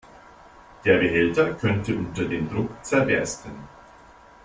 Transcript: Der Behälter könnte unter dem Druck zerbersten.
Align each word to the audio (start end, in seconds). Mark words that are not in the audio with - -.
Der 0.83 0.97
Behälter 0.97 1.53
könnte 1.53 1.95
unter 1.95 2.25
dem 2.25 2.49
Druck 2.49 2.71
zerbersten. 2.83 3.51